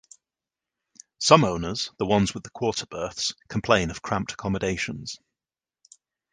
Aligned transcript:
Some 1.19 1.43
owners 1.43 1.91
(the 1.99 2.07
ones 2.07 2.33
with 2.33 2.41
the 2.41 2.49
quarter 2.49 2.87
berths) 2.87 3.35
complain 3.49 3.91
of 3.91 4.01
cramped 4.01 4.31
accommodations. 4.31 5.19